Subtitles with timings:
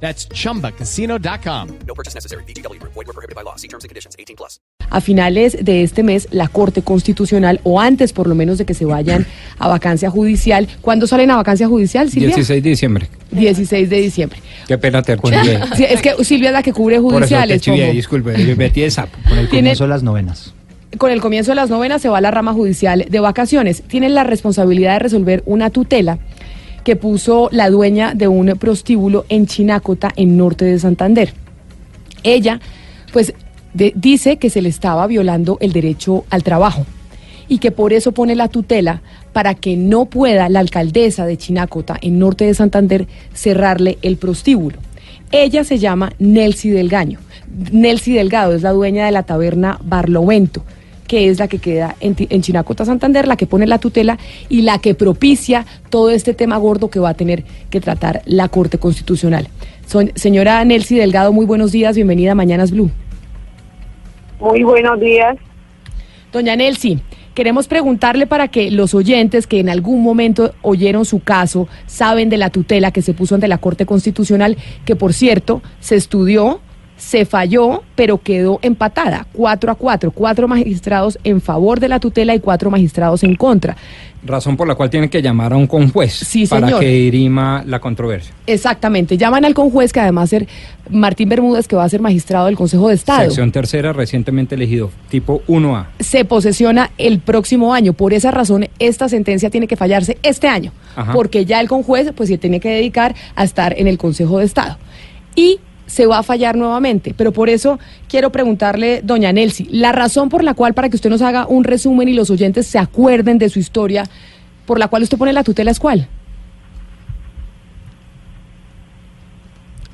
[0.00, 1.68] That's chumbacasino.com.
[1.86, 2.44] No purchase necessary.
[2.44, 2.80] BGW.
[2.82, 3.56] Void were prohibited by law.
[3.56, 4.14] See terms and conditions.
[4.18, 4.60] 18 plus.
[4.90, 8.74] A finales de este mes, la Corte Constitucional, o antes por lo menos de que
[8.74, 9.26] se vayan
[9.58, 12.28] a vacancia judicial, ¿cuándo salen a vacancia judicial, Silvia?
[12.28, 13.08] 16 de diciembre.
[13.32, 14.38] 16 de diciembre.
[14.68, 15.60] Qué pena te archivé.
[15.76, 17.62] Sí, es que Silvia es la que cubre Por eso te judiciales.
[17.64, 17.92] Pombo.
[17.92, 19.18] disculpe, yo metí de sapo.
[19.28, 20.54] Con el comienzo de las novenas.
[20.98, 23.82] Con el comienzo de las novenas se va a la rama judicial de vacaciones.
[23.82, 26.18] Tienen la responsabilidad de resolver una tutela
[26.86, 31.32] que puso la dueña de un prostíbulo en Chinácota, en norte de Santander.
[32.22, 32.60] Ella,
[33.12, 33.34] pues,
[33.74, 36.86] dice que se le estaba violando el derecho al trabajo
[37.48, 39.02] y que por eso pone la tutela
[39.32, 44.78] para que no pueda la alcaldesa de Chinácota, en norte de Santander, cerrarle el prostíbulo.
[45.32, 47.18] Ella se llama Nelcy Delgaño.
[47.72, 50.62] Nelcy Delgado es la dueña de la taberna Barlovento,
[51.06, 54.18] que es la que queda en, en Chinacota, Santander, la que pone la tutela
[54.48, 58.48] y la que propicia todo este tema gordo que va a tener que tratar la
[58.48, 59.48] Corte Constitucional.
[59.86, 62.90] Son- señora Nelcy Delgado, muy buenos días, bienvenida a Mañanas Blue.
[64.40, 65.36] Muy buenos días.
[66.32, 66.98] Doña Nelcy,
[67.34, 72.36] queremos preguntarle para que los oyentes que en algún momento oyeron su caso saben de
[72.36, 76.60] la tutela que se puso ante la Corte Constitucional, que por cierto se estudió,
[76.96, 82.34] se falló, pero quedó empatada, cuatro a cuatro, cuatro magistrados en favor de la tutela
[82.34, 83.76] y cuatro magistrados en contra.
[84.24, 86.80] Razón por la cual tienen que llamar a un conjuez Sí, para señor.
[86.80, 88.34] que dirima la controversia.
[88.46, 90.48] Exactamente, llaman al conjuez que además ser
[90.90, 93.24] Martín Bermúdez, que va a ser magistrado del Consejo de Estado.
[93.26, 95.86] Sección tercera recientemente elegido, tipo 1A.
[96.00, 97.92] se posesiona el próximo año.
[97.92, 101.12] Por esa razón, esta sentencia tiene que fallarse este año, Ajá.
[101.12, 104.46] porque ya el conjuez pues se tiene que dedicar a estar en el Consejo de
[104.46, 104.76] Estado.
[105.36, 110.28] Y se va a fallar nuevamente, pero por eso quiero preguntarle, doña Nelcy, la razón
[110.28, 113.38] por la cual, para que usted nos haga un resumen y los oyentes se acuerden
[113.38, 114.04] de su historia,
[114.66, 116.08] por la cual usted pone la tutela es cuál?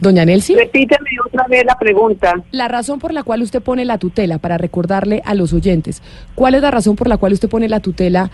[0.01, 0.57] Doña Nelcy.
[0.57, 2.35] Repíteme otra vez la pregunta.
[2.51, 6.03] La razón por la cual usted pone la tutela, para recordarle a los oyentes,
[6.35, 8.31] ¿cuál es la razón por la cual usted pone la tutela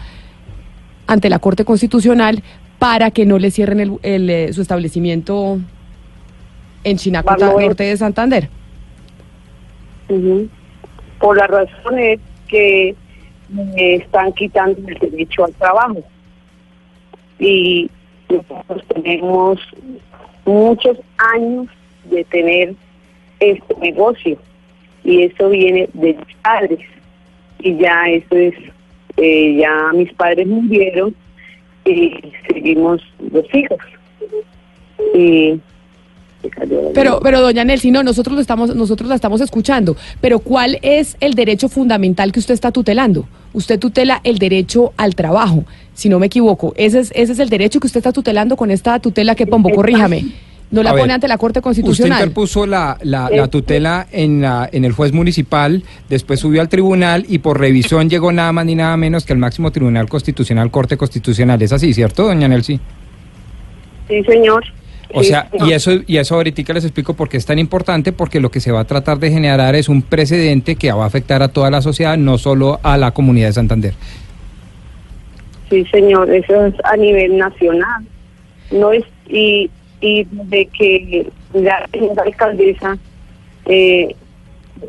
[1.07, 2.43] ante la Corte Constitucional
[2.79, 5.59] para que no le cierren el, el, eh, su establecimiento
[6.85, 7.69] en Chinacota, Barlovento.
[7.69, 8.49] norte de Santander?
[11.19, 12.95] Por la razón es que
[13.49, 16.03] me están quitando el derecho al trabajo.
[17.39, 17.91] Y
[18.29, 19.61] nosotros tenemos
[20.45, 20.99] muchos
[21.35, 21.67] años
[22.11, 22.75] de tener
[23.41, 24.39] este negocio.
[25.05, 26.81] Y eso viene de mis padres.
[27.61, 28.55] Y ya eso es,
[29.17, 31.15] eh, ya mis padres murieron
[31.85, 32.15] y
[32.47, 33.03] seguimos
[33.33, 33.79] los hijos.
[35.15, 35.61] Y
[36.43, 39.97] se cayó la Pero, pero doña Nelcy, no, nosotros lo estamos, nosotros la estamos escuchando.
[40.21, 43.27] Pero ¿cuál es el derecho fundamental que usted está tutelando?
[43.53, 46.75] Usted tutela el derecho al trabajo, si no me equivoco.
[46.77, 49.71] Ese es, ese es el derecho que usted está tutelando con esta tutela que Pombo,
[49.71, 50.27] corríjame.
[50.71, 52.19] No la A ver, pone ante la Corte Usted Constitucional.
[52.21, 57.25] interpuso la, la, la tutela en, la, en el juez municipal, después subió al tribunal
[57.27, 60.99] y por revisión llegó nada más ni nada menos que al máximo tribunal constitucional, Corte
[60.99, 61.63] Constitucional.
[61.63, 62.79] ¿Es así, cierto, doña Nelcy?
[64.09, 64.63] Sí, señor.
[65.15, 68.41] O sea, y eso, y eso ahorita les explico por qué es tan importante, porque
[68.41, 71.43] lo que se va a tratar de generar es un precedente que va a afectar
[71.43, 73.95] a toda la sociedad, no solo a la comunidad de Santander.
[75.71, 78.05] Sí, señor, eso es a nivel nacional.
[78.71, 79.71] No es y
[80.01, 82.99] y de que la señora alcaldesa
[83.67, 84.15] eh,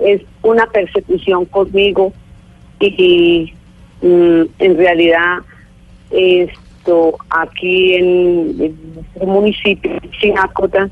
[0.01, 2.13] es una persecución conmigo
[2.79, 3.51] y
[4.01, 5.39] mm, en realidad
[7.29, 10.89] aquí en, en nuestro municipio de Chinacota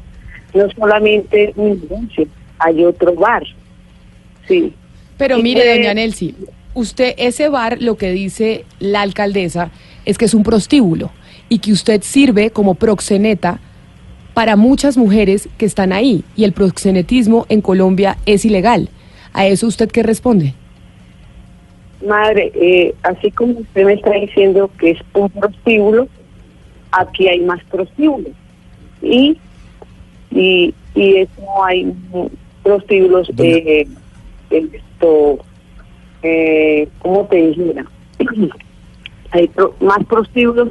[0.54, 1.82] no solamente un
[2.60, 3.44] hay otro bar.
[4.48, 4.74] Sí.
[5.18, 6.36] Pero mire, doña Nelcy,
[6.74, 9.72] usted, ese bar, lo que dice la alcaldesa
[10.06, 11.12] es que es un prostíbulo
[11.50, 13.60] y que usted sirve como proxeneta
[14.34, 18.90] para muchas mujeres que están ahí y el proxenetismo en Colombia es ilegal.
[19.34, 20.54] ¿A eso usted qué responde?
[22.06, 26.08] Madre, eh, así como usted me está diciendo que es un prostíbulo,
[26.92, 28.32] aquí hay más prostíbulos.
[29.02, 29.38] Y,
[30.32, 31.92] y, y eso hay
[32.64, 33.88] prostíbulos, eh,
[34.50, 35.40] esto,
[36.24, 37.86] eh, ¿cómo te dijera?
[39.32, 40.70] hay pro- más prostíbulos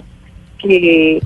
[0.58, 1.20] que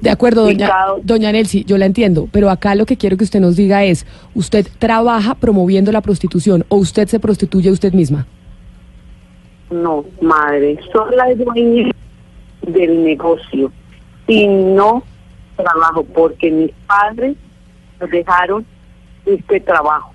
[0.00, 0.70] De acuerdo, doña,
[1.02, 4.06] doña Nelsi, yo la entiendo, pero acá lo que quiero que usted nos diga es,
[4.34, 8.26] ¿usted trabaja promoviendo la prostitución o usted se prostituye usted misma?
[9.70, 11.90] No, madre, soy la dueña
[12.66, 13.70] del negocio
[14.26, 15.02] y no
[15.56, 17.36] trabajo porque mis padres
[18.00, 18.64] nos dejaron
[19.26, 20.12] este trabajo.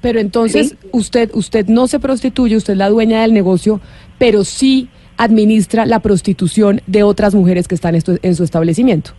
[0.00, 0.88] Pero entonces Sí.
[0.92, 3.80] usted usted no se prostituye, usted es la dueña del negocio,
[4.18, 9.12] pero sí administra la prostitución de otras mujeres que están esto- en su establecimiento.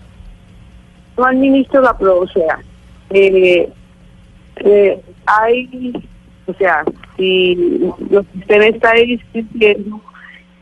[1.18, 2.60] No administro la pro, o sea,
[3.10, 3.70] eh,
[4.58, 5.94] eh, hay,
[6.46, 6.84] o sea,
[7.16, 7.56] si
[8.10, 10.02] lo que usted me está diciendo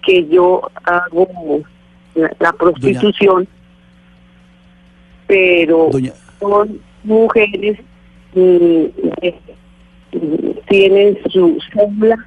[0.05, 1.27] que yo hago
[2.15, 3.47] la, la prostitución,
[5.27, 7.79] pero Doña- son mujeres
[8.33, 8.85] mm,
[9.21, 9.35] eh,
[10.13, 12.17] mm, tienen su cédula,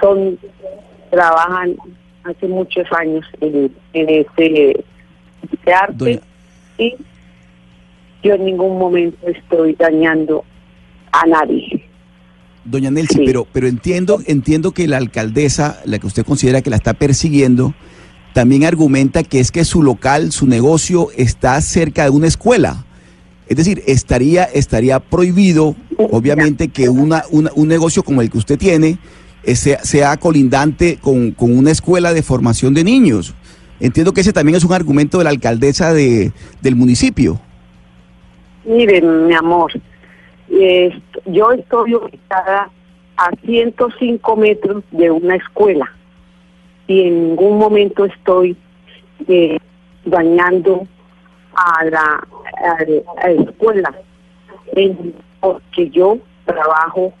[0.00, 0.38] son
[1.10, 1.76] trabajan
[2.28, 4.84] hace muchos años en, en este,
[5.52, 6.20] este arte Doña-
[6.78, 6.94] y
[8.22, 10.44] yo en ningún momento estoy dañando
[11.12, 11.84] a nadie.
[12.64, 13.22] Doña Nelsi, Sí.
[13.24, 17.74] pero, pero entiendo, entiendo que la alcaldesa, la que usted considera que la está persiguiendo,
[18.34, 22.84] también argumenta que es que su local, su negocio está cerca de una escuela.
[23.48, 28.58] Es decir, estaría, estaría prohibido, obviamente, que una, una- un negocio como el que usted
[28.58, 28.98] tiene
[29.54, 33.34] sea, sea colindante con, con una escuela de formación de niños.
[33.78, 36.32] Entiendo que ese también es un argumento de la alcaldesa de,
[36.62, 37.38] del municipio.
[38.64, 39.70] Miren, mi amor,
[41.26, 42.70] yo estoy ubicada
[43.16, 45.90] a 105 metros de una escuela
[46.88, 48.56] y en ningún momento estoy
[49.28, 49.58] eh,
[50.04, 50.86] dañando
[51.54, 52.26] a la,
[52.62, 52.84] a
[53.24, 53.94] la- escuela,
[55.40, 57.12] porque yo trabajo,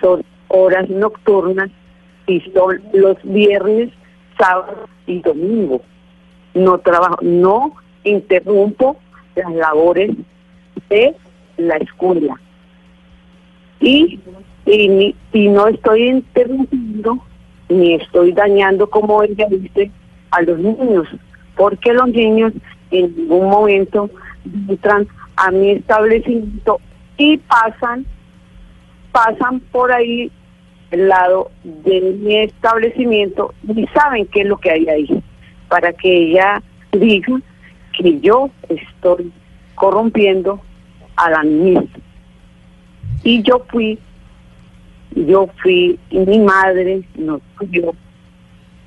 [0.00, 1.70] son horas nocturnas
[2.26, 3.90] y son los viernes,
[4.38, 5.82] sábados y domingos.
[6.54, 7.74] No trabajo, no
[8.04, 8.96] interrumpo
[9.34, 10.10] las labores
[10.88, 11.14] de
[11.56, 12.40] la escuela.
[13.80, 14.20] Y,
[14.66, 17.22] y, y no estoy interrumpiendo
[17.68, 19.90] ni estoy dañando, como ella dice,
[20.30, 21.08] a los niños,
[21.56, 22.52] porque los niños
[22.90, 24.10] en ningún momento
[24.68, 25.06] entran
[25.36, 26.80] a mi establecimiento
[27.16, 28.06] y pasan,
[29.12, 30.30] pasan por ahí
[30.90, 35.22] el lado de mi establecimiento y saben qué es lo que hay ahí,
[35.68, 36.62] para que ella
[36.92, 37.40] diga
[37.92, 39.32] que yo estoy
[39.74, 40.60] corrompiendo
[41.16, 41.84] a la niñez.
[43.24, 43.98] Y yo fui,
[45.14, 47.84] yo fui, y mi madre no fui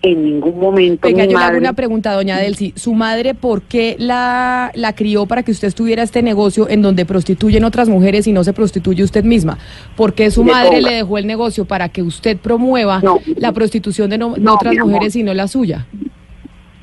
[0.04, 1.08] en ningún momento.
[1.08, 2.74] Venga, mi yo le hago una pregunta, doña Delcy.
[2.76, 7.06] ¿Su madre por qué la, la crió para que usted estuviera este negocio en donde
[7.06, 9.60] prostituyen otras mujeres y no se prostituye usted misma?
[9.96, 13.20] ¿Por qué su De madre le dejó el negocio para que usted promueva No.
[13.38, 15.86] la prostitución de, no- de No, otras mujeres y no la suya?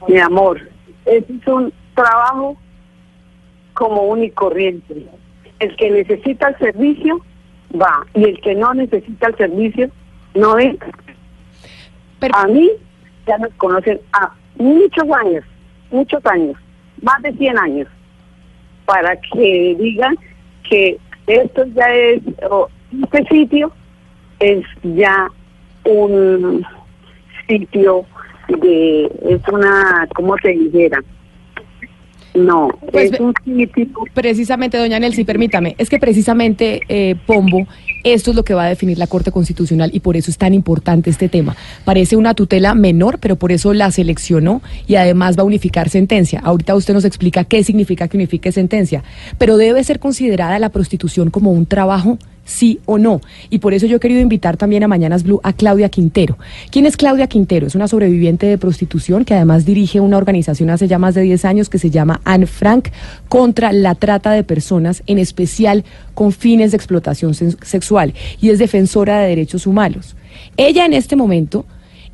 [0.06, 0.70] Mi amor,
[1.04, 2.56] ese es un trabajo
[3.74, 5.06] común y corriente.
[5.58, 7.20] El que necesita el servicio
[7.74, 9.90] va y el que no necesita el servicio
[10.34, 10.90] no entra.
[12.20, 12.70] Pero- A mí
[13.28, 15.44] ya nos conocen a muchos años,
[15.90, 16.56] muchos años,
[17.02, 17.88] más de 100 años,
[18.86, 20.16] para que digan
[20.68, 22.68] que esto ya es, o
[23.04, 23.70] este sitio
[24.40, 25.28] es ya
[25.84, 26.64] un
[27.46, 28.04] sitio
[28.48, 31.02] de, es una, ¿cómo te dijera?
[32.38, 37.66] No, Pues es un sitio Precisamente, doña Nelcy, permítame, es que precisamente, eh, Pombo,
[38.04, 40.54] esto es lo que va a definir la Corte Constitucional y por eso es tan
[40.54, 41.56] importante este tema.
[41.84, 46.40] Parece una tutela menor, pero por eso la seleccionó y además va a unificar sentencia.
[46.44, 49.02] Ahorita usted nos explica qué significa que unifique sentencia,
[49.36, 53.20] pero debe ser considerada la prostitución como un trabajo sí o no.
[53.50, 56.38] Y por eso yo he querido invitar también a Mañanas Blue a Claudia Quintero.
[56.70, 57.66] ¿Quién es Claudia Quintero?
[57.66, 61.44] Es una sobreviviente de prostitución que además dirige una organización hace ya más de 10
[61.44, 62.88] años que se llama Anne Frank
[63.28, 69.20] contra la trata de personas, en especial con fines de explotación sexual, y es defensora
[69.20, 70.16] de derechos humanos.
[70.56, 71.66] Ella en este momento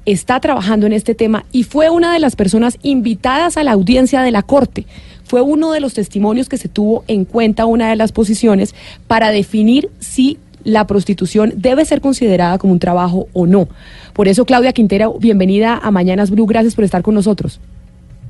[0.06, 4.22] está trabajando en este tema y fue una de las personas invitadas a la audiencia
[4.22, 4.86] de la Corte.
[5.24, 8.74] Fue uno de los testimonios que se tuvo en cuenta una de las posiciones
[9.06, 13.68] para definir si la prostitución debe ser considerada como un trabajo o no.
[14.12, 16.46] Por eso, Claudia Quintero, bienvenida a Mañanas Blue.
[16.46, 17.60] Gracias por estar con nosotros.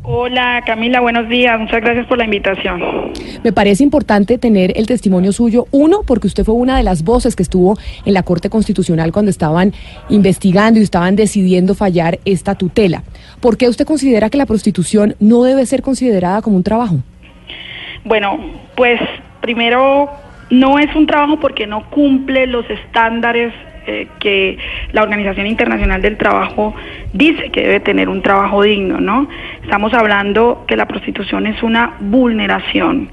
[0.07, 1.59] Hola Camila, buenos días.
[1.59, 2.79] Muchas gracias por la invitación.
[3.43, 7.35] Me parece importante tener el testimonio suyo, uno, porque usted fue una de las voces
[7.35, 9.73] que estuvo en la Corte Constitucional cuando estaban
[10.11, 13.03] investigando y estaban decidiendo fallar esta tutela.
[13.41, 16.97] ¿Por qué usted considera que la prostitución no debe ser considerada como un trabajo?
[18.05, 18.39] Bueno,
[18.77, 19.01] pues
[19.41, 20.11] primero
[20.51, 23.55] no es un trabajo porque no cumple los estándares
[23.87, 24.59] eh, que
[24.93, 26.75] la Organización Internacional del Trabajo
[27.13, 29.29] dice que debe tener un trabajo digno, ¿no?
[29.63, 33.11] Estamos hablando que la prostitución es una vulneración.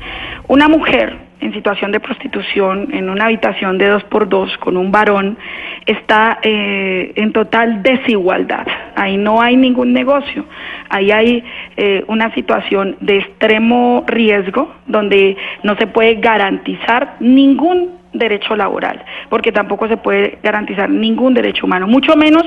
[0.47, 4.91] Una mujer en situación de prostitución en una habitación de dos por dos con un
[4.91, 5.37] varón
[5.85, 8.67] está eh, en total desigualdad.
[8.95, 10.45] Ahí no hay ningún negocio.
[10.89, 11.43] Ahí hay
[11.77, 19.51] eh, una situación de extremo riesgo donde no se puede garantizar ningún derecho laboral, porque
[19.51, 22.43] tampoco se puede garantizar ningún derecho humano, mucho menos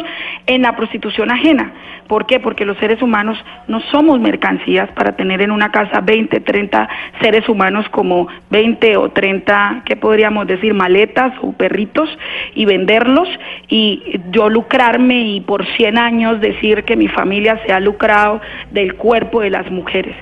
[0.47, 1.73] en la prostitución ajena.
[2.07, 2.39] ¿Por qué?
[2.39, 6.89] Porque los seres humanos no somos mercancías para tener en una casa 20, 30
[7.23, 10.75] seres humanos como 20 o 30, ¿qué podríamos decir?
[10.75, 12.11] Maletas o perritos
[12.55, 13.29] y venderlos
[13.69, 18.97] y yo lucrarme y por 100 años decir que mi familia se ha lucrado del
[18.97, 20.15] cuerpo de las mujeres.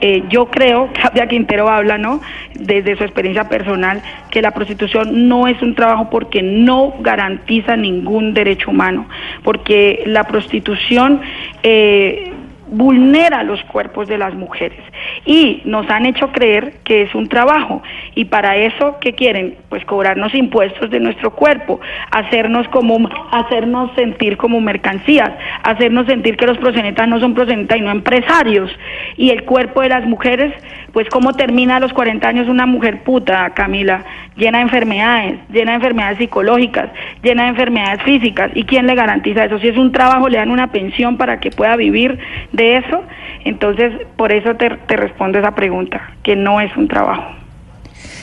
[0.00, 2.22] Eh, yo creo, Claudia Quintero habla, ¿no?
[2.54, 4.00] Desde su experiencia personal,
[4.30, 9.08] que la prostitución no es un trabajo porque no garantiza ningún derecho humano,
[9.42, 11.20] porque la prostitución
[11.62, 12.32] eh,
[12.68, 14.78] vulnera los cuerpos de las mujeres.
[15.24, 17.82] Y nos han hecho creer que es un trabajo.
[18.14, 19.56] Y para eso ¿qué quieren?
[19.68, 25.30] Pues cobrarnos impuestos de nuestro cuerpo, hacernos como hacernos sentir como mercancías,
[25.62, 28.70] hacernos sentir que los prosenetas no son prosenetas y no empresarios.
[29.16, 30.52] Y el cuerpo de las mujeres,
[30.96, 34.02] pues cómo termina a los 40 años una mujer puta, Camila,
[34.34, 36.88] llena de enfermedades, llena de enfermedades psicológicas,
[37.22, 39.58] llena de enfermedades físicas y quién le garantiza eso?
[39.58, 42.18] Si es un trabajo le dan una pensión para que pueda vivir
[42.52, 43.04] de eso,
[43.44, 47.26] entonces por eso te, te respondo esa pregunta, que no es un trabajo.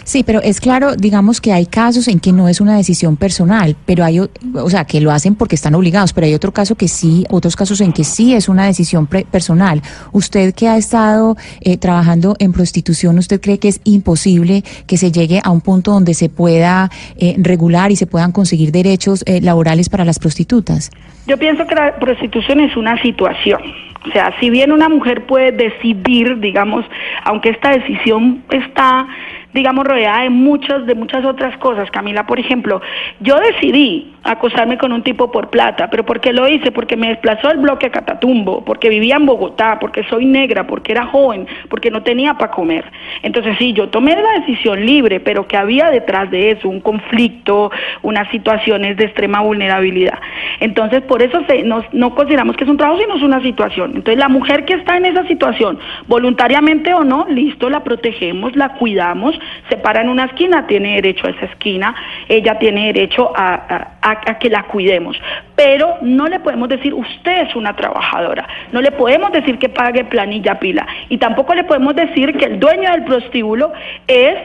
[0.03, 3.75] Sí, pero es claro, digamos que hay casos en que no es una decisión personal,
[3.85, 6.87] pero hay, o sea, que lo hacen porque están obligados, pero hay otro caso que
[6.87, 9.81] sí, otros casos en que sí es una decisión pre- personal.
[10.11, 15.11] Usted que ha estado eh, trabajando en prostitución, ¿usted cree que es imposible que se
[15.11, 19.39] llegue a un punto donde se pueda eh, regular y se puedan conseguir derechos eh,
[19.41, 20.91] laborales para las prostitutas?
[21.27, 23.61] Yo pienso que la prostitución es una situación.
[24.05, 26.83] O sea, si bien una mujer puede decidir, digamos,
[27.23, 29.07] aunque esta decisión está,
[29.53, 31.89] digamos, rodeada de muchas, de muchas otras cosas.
[31.91, 32.81] Camila, por ejemplo,
[33.19, 36.71] yo decidí acostarme con un tipo por plata, pero ¿por qué lo hice?
[36.71, 40.91] Porque me desplazó el bloque a Catatumbo, porque vivía en Bogotá, porque soy negra, porque
[40.93, 42.85] era joven, porque no tenía para comer.
[43.21, 47.71] Entonces sí, yo tomé la decisión libre, pero que había detrás de eso un conflicto,
[48.01, 50.19] unas situaciones de extrema vulnerabilidad.
[50.59, 53.91] Entonces, por eso se, nos- no consideramos que es un trabajo, sino es una situación.
[53.95, 58.69] Entonces, la mujer que está en esa situación, voluntariamente o no, listo, la protegemos, la
[58.75, 59.37] cuidamos,
[59.69, 61.93] se para en una esquina, tiene derecho a esa esquina,
[62.29, 63.87] ella tiene derecho a-
[64.25, 65.17] a que la cuidemos.
[65.55, 70.03] Pero no le podemos decir, usted es una trabajadora, no le podemos decir que pague
[70.05, 73.71] planilla pila, y tampoco le podemos decir que el dueño del prostíbulo
[74.07, 74.37] es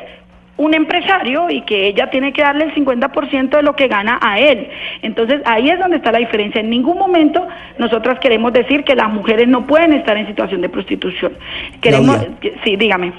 [0.59, 4.41] un empresario y que ella tiene que darle el 50% de lo que gana a
[4.41, 4.69] él.
[5.03, 6.61] Entonces ahí es donde está la diferencia.
[6.61, 7.47] En ningún momento
[7.79, 11.33] nosotras queremos decir que las mujeres no pueden estar en situación de prostitución.
[11.81, 12.53] Queremos, Claudia.
[12.65, 13.13] sí, dígame.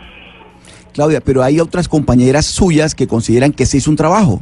[0.94, 4.42] Claudia, pero hay otras compañeras suyas que consideran que se hizo un trabajo.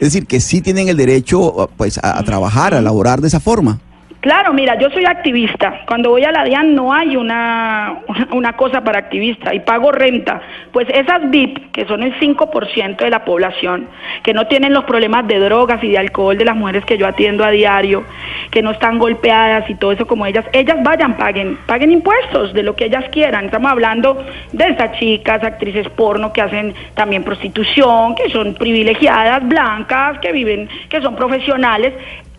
[0.00, 3.40] Es decir, que sí tienen el derecho pues, a, a trabajar, a laborar de esa
[3.40, 3.80] forma.
[4.20, 5.82] Claro, mira, yo soy activista.
[5.86, 8.00] Cuando voy a la DIAN no hay una,
[8.32, 10.42] una, cosa para activista y pago renta.
[10.72, 13.86] Pues esas VIP, que son el 5% de la población,
[14.24, 17.06] que no tienen los problemas de drogas y de alcohol de las mujeres que yo
[17.06, 18.02] atiendo a diario,
[18.50, 22.64] que no están golpeadas y todo eso como ellas, ellas vayan, paguen, paguen impuestos de
[22.64, 23.44] lo que ellas quieran.
[23.44, 24.20] Estamos hablando
[24.52, 30.68] de estas chicas, actrices porno que hacen también prostitución, que son privilegiadas, blancas, que viven,
[30.88, 31.94] que son profesionales.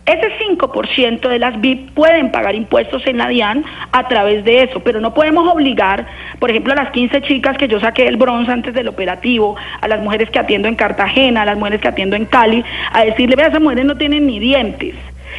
[0.06, 4.80] Ese 5% de las VIP pueden pagar impuestos en la DIAN a través de eso,
[4.80, 6.06] pero no podemos obligar,
[6.38, 9.86] por ejemplo, a las 15 chicas que yo saqué del bronce antes del operativo, a
[9.86, 13.36] las mujeres que atiendo en Cartagena, a las mujeres que atiendo en Cali, a decirle,
[13.36, 14.94] vea, esas mujeres no tienen ni dientes.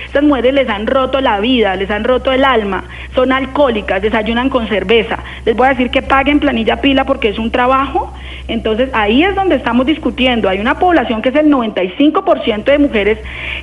[0.05, 2.83] Estas mujeres les han roto la vida, les han roto el alma,
[3.15, 5.19] son alcohólicas, desayunan con cerveza.
[5.45, 8.13] Les voy a decir que paguen planilla pila porque es un trabajo.
[8.47, 10.49] Entonces ahí es donde estamos discutiendo.
[10.49, 13.17] Hay una población que es el 95% de mujeres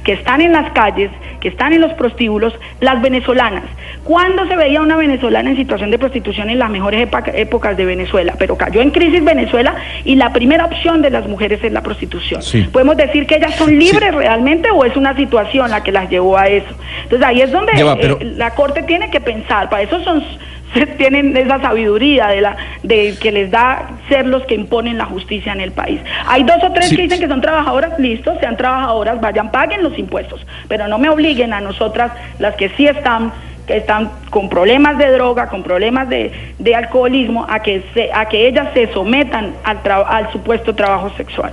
[0.05, 3.65] que están en las calles, que están en los prostíbulos, las venezolanas.
[4.05, 7.85] ¿Cuándo se veía una venezolana en situación de prostitución en las mejores época- épocas de
[7.85, 8.35] Venezuela?
[8.39, 12.43] Pero cayó en crisis Venezuela y la primera opción de las mujeres es la prostitución.
[12.43, 12.63] Sí.
[12.73, 16.37] ¿Podemos decir que ellas son libres realmente o es una situación la que las llevó
[16.37, 16.69] a eso?
[17.05, 20.23] Entonces ahí es donde pero- eh, la Corte tiene que pensar, para eso son
[20.75, 25.07] se tienen esa sabiduría de la de que les da ser los que imponen la
[25.07, 25.99] justicia en el país.
[26.27, 26.97] Hay dos o tres Sí.
[26.97, 31.09] que dicen que son trabajadoras, listo, sean trabajadoras, vayan, paguen los impuestos, pero no me
[31.09, 33.33] obliguen a nosotras, las que sí están
[33.67, 38.25] que están con problemas de droga, con problemas de, de alcoholismo, a que se, a
[38.27, 41.53] que ellas se sometan al, tra- al supuesto trabajo sexual.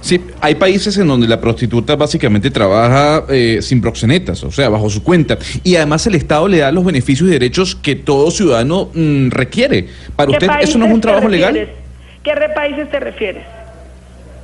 [0.00, 4.88] Sí, hay países en donde la prostituta básicamente trabaja eh, sin proxenetas, o sea, bajo
[4.90, 5.38] su cuenta.
[5.64, 9.88] Y además el Estado le da los beneficios y derechos que todo ciudadano mm, requiere.
[10.16, 11.68] ¿Para usted eso no es un trabajo legal?
[12.22, 13.44] ¿Qué países te refieres?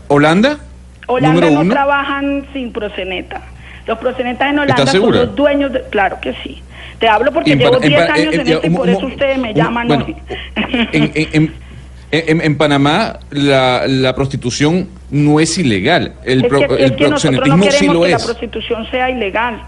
[0.08, 0.58] ¿Holanda?
[1.06, 3.42] Holanda no trabajan sin proxeneta.
[3.86, 5.82] Los proxenetas en Holanda son los dueños de...
[5.90, 6.62] Claro que sí.
[6.98, 10.16] Te hablo porque llevo 10 años en, esto y por eso ustedes me llaman hoy.
[12.14, 16.12] En, Panamá la, la, prostitución no es ilegal.
[16.24, 18.20] El, el proxenetismo sí lo que es.
[18.20, 19.60] la prostitución sea ilegal.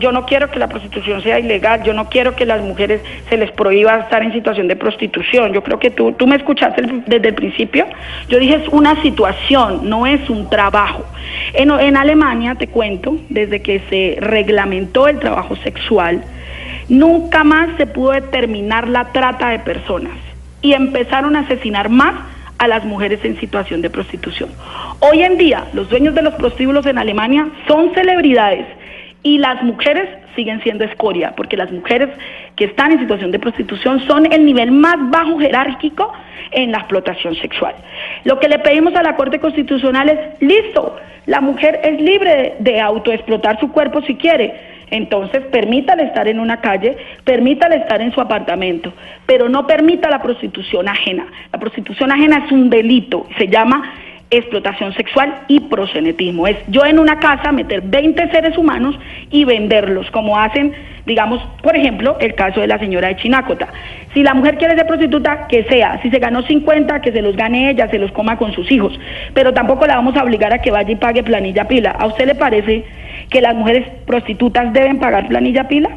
[0.00, 3.36] yo no quiero que la prostitución sea ilegal, yo no quiero que las mujeres se
[3.36, 5.52] les prohíba estar en situación de prostitución.
[5.52, 7.86] Yo creo que tú, tú me escuchaste desde el principio.
[8.28, 11.04] Yo dije es una situación, no es un trabajo.
[11.52, 16.24] En, en Alemania, te cuento, desde que se reglamentó el trabajo sexual,
[16.88, 20.33] nunca más se pudo determinar la trata de personas
[20.64, 22.14] y empezaron a asesinar más
[22.56, 24.48] a las mujeres en situación de prostitución.
[25.00, 28.66] Hoy en día, los dueños de los prostíbulos en Alemania son celebridades
[29.22, 32.08] y las mujeres siguen siendo escoria, porque las mujeres
[32.56, 36.10] que están en situación de prostitución son el nivel más bajo jerárquico
[36.52, 37.74] en la explotación sexual.
[38.24, 42.80] Lo que le pedimos a la Corte Constitucional es, listo, la mujer es libre de,
[42.80, 48.20] autoexplotar su cuerpo si quiere, entonces, permítale estar en una calle, permítale estar en su
[48.20, 48.92] apartamento,
[49.26, 51.26] pero no permita la prostitución ajena.
[51.52, 53.94] La prostitución ajena es un delito, se llama
[54.30, 56.46] explotación sexual y prosenetismo.
[56.46, 58.98] Es yo en una casa meter 20 seres humanos
[59.30, 60.72] y venderlos, como hacen,
[61.06, 63.68] digamos, por ejemplo, el caso de la señora de Chinácota.
[64.12, 66.00] Si la mujer quiere ser prostituta, que sea.
[66.02, 68.98] Si se ganó 50, que se los gane ella, se los coma con sus hijos.
[69.34, 71.90] Pero tampoco la vamos a obligar a que vaya y pague planilla pila.
[71.90, 72.84] ¿A usted le parece
[73.30, 75.90] que las mujeres prostitutas deben pagar planilla pila?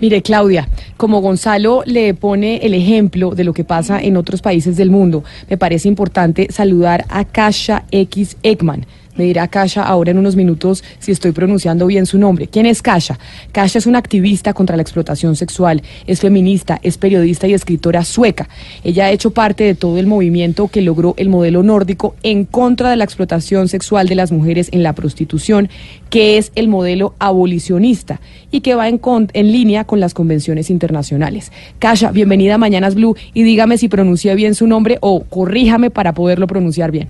[0.00, 4.76] Mire, Claudia, como Gonzalo le pone el ejemplo de lo que pasa en otros países
[4.76, 8.86] del mundo, me parece importante saludar a Kasha X Ekman.
[9.18, 12.46] Me dirá Kasha ahora en unos minutos si estoy pronunciando bien su nombre.
[12.46, 13.18] ¿Quién es Kasha?
[13.50, 18.48] Kasha es una activista contra la explotación sexual, es feminista, es periodista y escritora sueca.
[18.84, 22.90] Ella ha hecho parte de todo el movimiento que logró el modelo nórdico en contra
[22.90, 25.68] de la explotación sexual de las mujeres en la prostitución,
[26.10, 28.20] que es el modelo abolicionista
[28.52, 29.00] y que va en,
[29.32, 31.50] en línea con las convenciones internacionales.
[31.80, 36.12] Kasha, bienvenida a Mañanas Blue y dígame si pronuncia bien su nombre o corríjame para
[36.14, 37.08] poderlo pronunciar bien.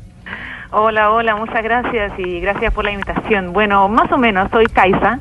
[0.71, 3.55] Hola, hola, muchas gracias y gracias por la invitación.
[3.55, 5.19] Bueno, más o menos, soy Kaisa.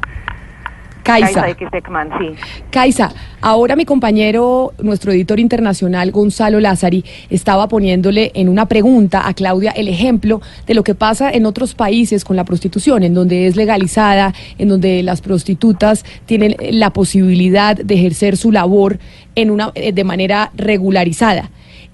[1.03, 1.41] Kaisa.
[1.41, 2.35] Kaisa sí.
[2.69, 9.33] Kaisa, ahora mi compañero, nuestro editor internacional, Gonzalo Lázari, estaba poniéndole en una pregunta a
[9.33, 13.47] Claudia el ejemplo de lo que pasa en otros países con la prostitución, en donde
[13.47, 18.99] es legalizada, en donde las prostitutas tienen la posibilidad de ejercer su labor
[19.35, 21.51] en una, eh, de manera regularizada.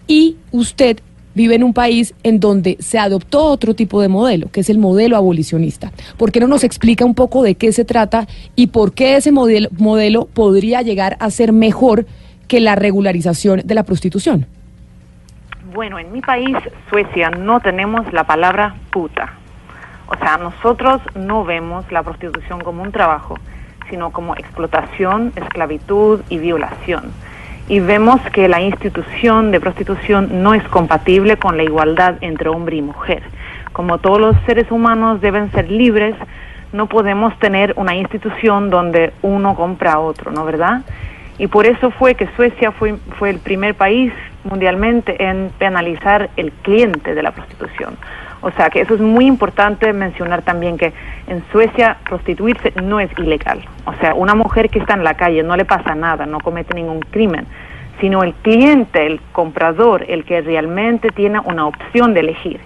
[0.07, 1.01] Y usted
[1.35, 4.77] vive en un país en donde se adoptó otro tipo de modelo, que es el
[4.77, 5.91] modelo abolicionista.
[6.17, 9.31] ¿Por qué no nos explica un poco de qué se trata y por qué ese
[9.31, 12.05] modelo, modelo podría llegar a ser mejor
[12.47, 14.45] que la regularización de la prostitución?
[15.73, 16.55] Bueno, en mi país,
[16.89, 19.33] Suecia, no tenemos la palabra puta.
[20.07, 23.39] O sea, nosotros no vemos la prostitución como un trabajo,
[23.89, 27.11] sino como explotación, esclavitud y violación
[27.69, 32.77] y vemos que la institución de prostitución no es compatible con la igualdad entre hombre
[32.77, 33.23] y mujer.
[33.71, 36.15] Como todos los seres humanos deben ser libres,
[36.73, 40.81] no podemos tener una institución donde uno compra a otro, ¿no verdad?
[41.37, 44.11] Y por eso fue que Suecia fue, fue el primer país
[44.43, 47.95] mundialmente en penalizar el cliente de la prostitución.
[48.43, 50.91] O sea que eso es muy importante mencionar también que
[51.27, 53.63] en Suecia prostituirse no es ilegal.
[53.85, 56.73] O sea, una mujer que está en la calle no le pasa nada, no comete
[56.73, 57.47] ningún crimen,
[58.01, 62.59] sino el cliente, el comprador, el que realmente tiene una opción de elegir.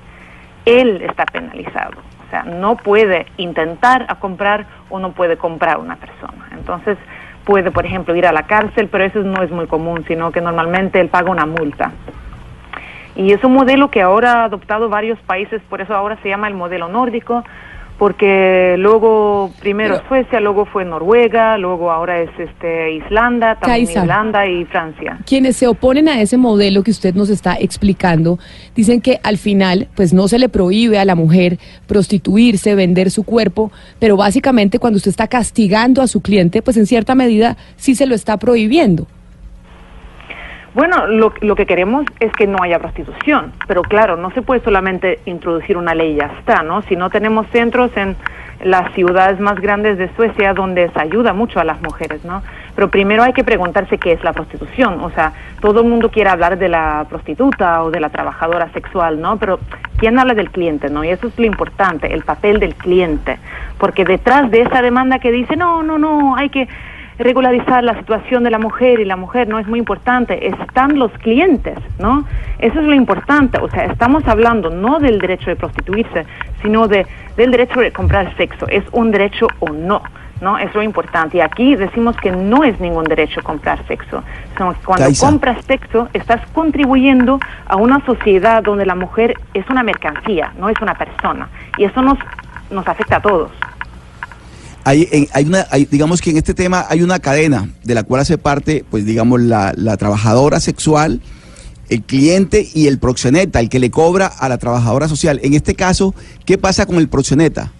[0.65, 2.01] Él está penalizado.
[2.25, 6.49] O sea, no puede intentar a comprar o no puede comprar una persona.
[6.53, 6.97] Entonces,
[7.45, 10.41] puede, por ejemplo, ir a la cárcel, pero eso no es muy común, sino que
[10.41, 11.91] normalmente él paga una multa.
[13.17, 16.47] Y es un modelo que ahora ha adoptado varios países, por eso ahora se llama
[16.47, 17.43] el modelo nórdico,
[17.97, 24.65] porque luego primero Suecia, luego fue Noruega, luego ahora es este Islanda, también Irlanda y
[24.65, 25.17] Francia.
[25.25, 28.37] Quienes se oponen a ese modelo que usted nos está explicando,
[28.75, 33.23] dicen que al final pues no se le prohíbe a la mujer prostituirse, vender su
[33.23, 37.95] cuerpo, pero básicamente cuando usted está castigando a su cliente, pues en cierta medida sí
[37.95, 39.07] se lo está prohibiendo.
[40.77, 45.19] Bueno, lo, que queremos es que no haya prostitución, pero claro, no se puede solamente
[45.25, 46.83] introducir una ley y ya está, ¿no?
[46.83, 48.15] Si no tenemos centros en
[48.63, 52.43] las ciudades más grandes de Suecia donde se ayuda mucho a las mujeres, ¿no?
[52.75, 54.99] Pero primero hay que preguntarse qué es la prostitución.
[55.01, 59.19] O sea, todo el mundo quiere hablar de la prostituta o de la trabajadora sexual,
[59.19, 59.37] ¿no?
[59.37, 59.59] Pero
[59.97, 61.03] ¿quién habla del cliente, no?
[61.03, 63.39] Y eso es lo importante, el papel del cliente.
[63.79, 66.67] Porque detrás de esa demanda que dice, no, no, no, hay que
[67.17, 71.11] regularizar la situación de la mujer y la mujer no es muy importante, están los
[71.13, 72.25] clientes, ¿no?
[72.59, 76.25] Eso es lo importante, o sea, estamos hablando no del derecho de prostituirse,
[76.61, 80.01] sino de, del derecho de comprar sexo, es un derecho o no.
[80.41, 80.57] ¿no?
[80.59, 81.37] Es lo importante.
[81.37, 84.23] Y aquí decimos que no es ningún derecho comprar sexo.
[84.85, 90.69] cuando compras sexo, estás contribuyendo a una sociedad donde la mujer es una mercancía, no
[90.69, 91.49] es una persona.
[91.77, 92.19] Y eso nos,
[92.69, 93.51] nos afecta a todos.
[94.87, 98.37] Hay, hay una, digamos que en este tema hay una cadena de la cual hace
[98.37, 101.19] parte, pues digamos, la, la trabajadora sexual,
[101.89, 105.41] el cliente y el proxeneta, el que le cobra a la trabajadora social.
[105.43, 107.73] En este caso, ¿qué pasa con el proxeneta?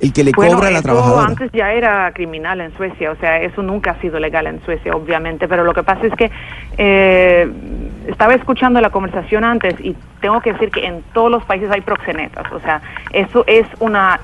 [0.00, 1.26] El que le cobra a la trabajadora.
[1.26, 4.96] Antes ya era criminal en Suecia, o sea, eso nunca ha sido legal en Suecia,
[4.96, 6.30] obviamente, pero lo que pasa es que
[6.78, 7.46] eh,
[8.08, 11.82] estaba escuchando la conversación antes y tengo que decir que en todos los países hay
[11.82, 12.80] proxenetas, o sea,
[13.12, 14.18] eso es una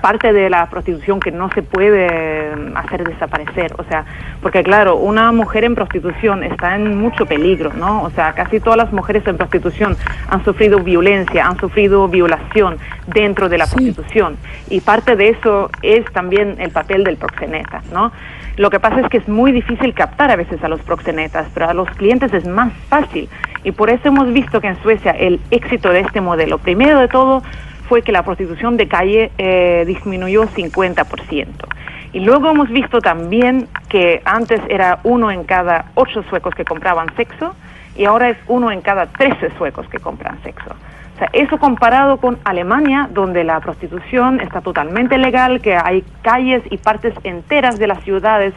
[0.00, 4.04] parte de la prostitución que no se puede mm, hacer desaparecer, o sea,
[4.42, 8.02] porque claro, una mujer en prostitución está en mucho peligro, ¿no?
[8.02, 9.96] O sea, casi todas las mujeres en prostitución
[10.28, 14.36] han sufrido violencia, han sufrido violación dentro de la prostitución
[14.70, 18.12] y parte de eso es también el papel del proxeneta, ¿no?
[18.56, 21.68] Lo que pasa es que es muy difícil captar a veces a los proxenetas, pero
[21.68, 23.28] a los clientes es más fácil
[23.64, 27.08] y por eso hemos visto que en Suecia el éxito de este modelo, primero de
[27.08, 27.42] todo,
[27.88, 31.46] fue que la prostitución de calle eh, disminuyó 50%.
[32.12, 37.14] Y luego hemos visto también que antes era uno en cada ocho suecos que compraban
[37.16, 37.54] sexo
[37.96, 40.70] y ahora es uno en cada trece suecos que compran sexo.
[41.14, 46.62] O sea, eso comparado con Alemania, donde la prostitución está totalmente legal, que hay calles
[46.70, 48.52] y partes enteras de las ciudades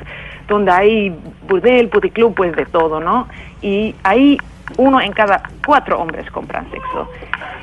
[0.47, 3.27] donde hay burdel, puticlub, pues de todo, ¿no?
[3.61, 4.37] Y ahí
[4.77, 7.10] uno en cada cuatro hombres compran sexo.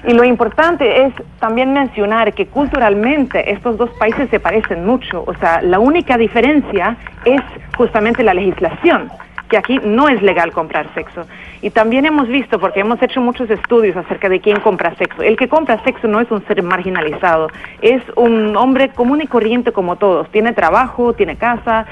[0.06, 5.24] Y lo importante es también mencionar que culturalmente estos dos países se parecen mucho.
[5.26, 7.40] O sea, la única diferencia es
[7.76, 9.10] justamente la legislación
[9.48, 11.26] que aquí no es legal comprar sexo.
[11.62, 15.36] Y también hemos visto, porque hemos hecho muchos estudios acerca de quién compra sexo, el
[15.36, 17.48] que compra sexo no es un ser marginalizado,
[17.80, 21.86] es un hombre común y corriente como todos, tiene trabajo, tiene casa,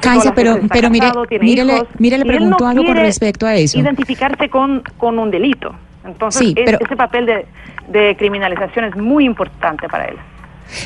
[0.00, 1.06] Casi pero, pero mire,
[1.40, 3.78] mire, le, mire, le pregunto algo con respecto a eso.
[3.78, 5.74] Identificarse con, con un delito.
[6.04, 7.46] Entonces, ese papel de,
[7.88, 10.16] de criminalización es muy importante para él.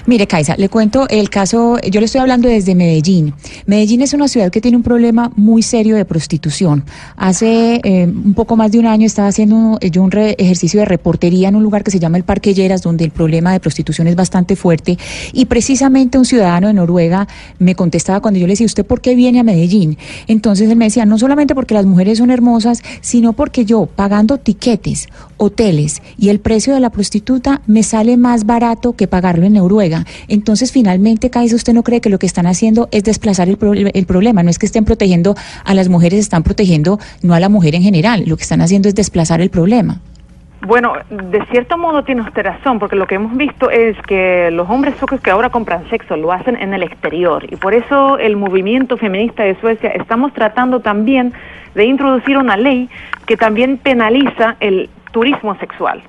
[0.07, 3.35] Mire, Kaisa, le cuento el caso, yo le estoy hablando desde Medellín.
[3.67, 6.85] Medellín es una ciudad que tiene un problema muy serio de prostitución.
[7.17, 11.49] Hace eh, un poco más de un año estaba haciendo yo un ejercicio de reportería
[11.49, 14.17] en un lugar que se llama el Parque Lleras, donde el problema de prostitución es
[14.17, 14.99] bastante fuerte.
[15.33, 19.15] Y precisamente un ciudadano de Noruega me contestaba cuando yo le decía, ¿usted por qué
[19.15, 19.99] viene a Medellín?
[20.27, 24.39] Entonces él me decía, no solamente porque las mujeres son hermosas, sino porque yo, pagando
[24.39, 29.57] tiquetes, hoteles y el precio de la prostituta, me sale más barato que pagarlo en
[29.77, 33.59] Noruega entonces, finalmente, Kaisa, ¿usted no cree que lo que están haciendo es desplazar el,
[33.93, 34.43] el problema?
[34.43, 35.35] No es que estén protegiendo
[35.65, 38.25] a las mujeres, están protegiendo no a la mujer en general.
[38.27, 40.01] Lo que están haciendo es desplazar el problema.
[40.63, 44.69] Bueno, de cierto modo tiene usted razón, porque lo que hemos visto es que los
[44.71, 48.37] hombres suecos que ahora compran sexo lo hacen en el exterior y por eso el
[48.37, 51.35] movimiento feminista de Suecia estamos tratando también
[51.75, 52.89] de introducir una ley
[53.27, 56.03] que también penaliza el turismo sexual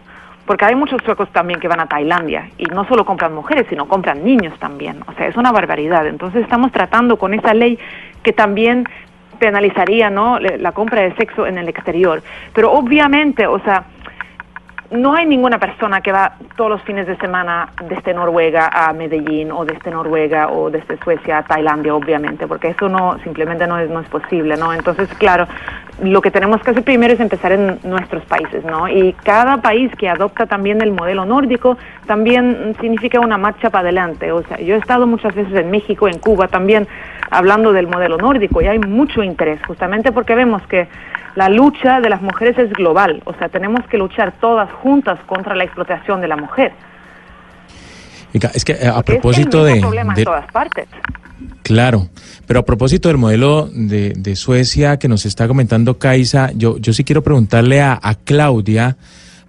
[0.47, 3.87] porque hay muchos suecos también que van a Tailandia y no solo compran mujeres, sino
[3.87, 5.03] compran niños también.
[5.05, 6.07] O sea, es una barbaridad.
[6.07, 7.77] Entonces estamos tratando con esa ley
[8.23, 8.85] que también
[9.39, 10.39] penalizaría ¿no?
[10.39, 12.23] la compra de sexo en el exterior.
[12.53, 13.83] Pero obviamente, o sea,
[14.91, 19.51] no hay ninguna persona que va todos los fines de semana desde Noruega a Medellín
[19.51, 23.89] o desde Noruega o desde Suecia a Tailandia, obviamente, porque eso no simplemente no es,
[23.89, 24.73] no es posible, ¿no?
[24.73, 25.45] Entonces, claro,
[26.01, 28.87] lo que tenemos que hacer primero es empezar en nuestros países, ¿no?
[28.87, 34.31] Y cada país que adopta también el modelo nórdico también significa una marcha para adelante.
[34.31, 36.87] O sea, yo he estado muchas veces en México, en Cuba también,
[37.29, 40.87] hablando del modelo nórdico y hay mucho interés, justamente porque vemos que
[41.35, 45.55] la lucha de las mujeres es global, o sea, tenemos que luchar todas juntas contra
[45.55, 46.73] la explotación de la mujer.
[48.53, 50.87] Es que eh, a propósito de, problema en todas partes.
[51.63, 52.07] Claro,
[52.45, 57.03] pero a propósito del modelo de, Suecia que nos está comentando Kaisa, yo, yo sí
[57.03, 58.97] quiero preguntarle a, Claudia,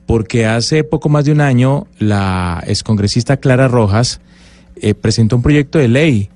[0.06, 4.20] porque hace poco más de un año la excongresista Clara Rojas
[4.76, 6.30] eh, presentó un proyecto de ley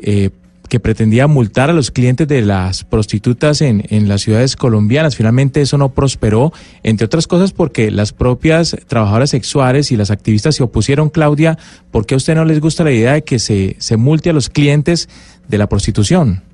[0.00, 0.30] eh,
[0.68, 5.16] que pretendía multar a los clientes de las prostitutas en, en las ciudades colombianas.
[5.16, 6.52] Finalmente eso no prosperó,
[6.82, 11.10] entre otras cosas porque las propias trabajadoras sexuales y las activistas se opusieron.
[11.10, 11.58] Claudia,
[11.90, 14.32] ¿por qué a usted no les gusta la idea de que se, se multe a
[14.32, 15.08] los clientes
[15.48, 16.47] de la prostitución?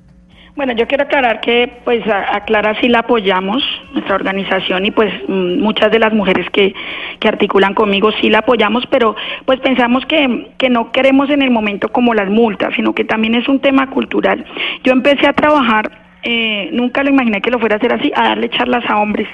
[0.55, 5.13] Bueno, yo quiero aclarar que, pues, a, Clara sí la apoyamos, nuestra organización, y pues
[5.27, 6.73] mm, muchas de las mujeres que,
[7.19, 11.51] que articulan conmigo sí la apoyamos, pero pues pensamos que, que no queremos en el
[11.51, 14.45] momento como las multas, sino que también es un tema cultural.
[14.85, 18.29] Yo empecé a trabajar eh, nunca lo imaginé que lo fuera a hacer así, a
[18.29, 19.27] darle charlas a hombres.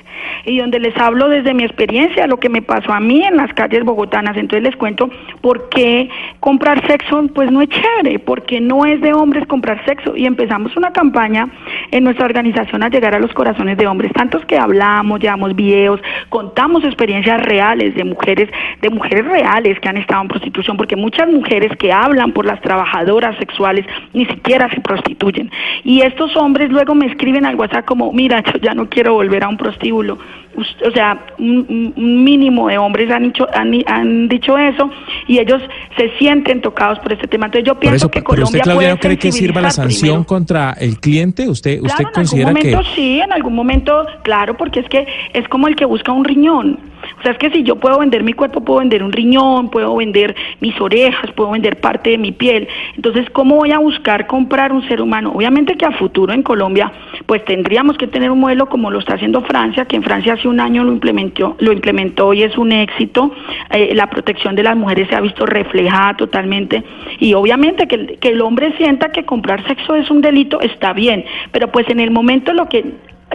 [0.45, 3.53] Y donde les hablo desde mi experiencia, lo que me pasó a mí en las
[3.53, 4.35] calles bogotanas.
[4.35, 6.09] Entonces les cuento por qué
[6.41, 10.17] comprar sexo, pues no es chévere, porque no es de hombres comprar sexo.
[10.17, 11.47] Y empezamos una campaña
[11.91, 16.01] en nuestra organización a llegar a los corazones de hombres, tantos que hablamos, llevamos videos,
[16.27, 18.49] contamos experiencias reales de mujeres,
[18.81, 22.59] de mujeres reales que han estado en prostitución, porque muchas mujeres que hablan por las
[22.59, 25.49] trabajadoras sexuales ni siquiera se prostituyen.
[25.85, 29.43] Y estos hombres luego me escriben al WhatsApp como, mira, yo ya no quiero volver
[29.43, 30.17] a un prostíbulo.
[30.57, 34.89] O sea, un, mínimo de hombres han dicho, han, dicho eso
[35.27, 35.61] y ellos
[35.95, 37.45] se sienten tocados por este tema.
[37.45, 40.99] Entonces yo pienso que Colombia usted, Claudia, ¿no cree que sirva la sanción contra el
[40.99, 41.47] cliente?
[41.47, 45.47] ¿Usted, usted considera en algún momento sí, en algún momento, claro, porque es que es
[45.47, 46.90] como el que busca un riñón.
[47.21, 49.95] O sea, es que si yo puedo vender mi cuerpo, puedo vender un riñón, puedo
[49.95, 52.67] vender mis orejas, puedo vender parte de mi piel.
[52.95, 55.31] Entonces, ¿cómo voy a buscar comprar un ser humano?
[55.35, 56.91] Obviamente que a futuro en Colombia,
[57.27, 60.47] pues tendríamos que tener un modelo como lo está haciendo Francia, que en Francia hace
[60.47, 63.31] un año lo implementó, lo implementó y es un éxito.
[63.69, 66.83] Eh, la protección de las mujeres se ha visto reflejada totalmente.
[67.19, 71.23] Y obviamente que, que el hombre sienta que comprar sexo es un delito, está bien.
[71.51, 72.83] Pero pues en el momento lo que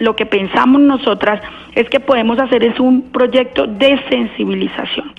[0.01, 1.41] lo que pensamos nosotras
[1.75, 5.13] es que podemos hacer es un proyecto de sensibilización.